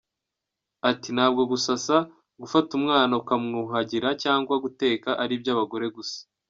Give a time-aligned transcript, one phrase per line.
[0.89, 1.95] Ati "Ntabwo gusasa,
[2.41, 6.19] gufata umwana ukamwuhagira cyangwa guteka ari iby’abagore gusa.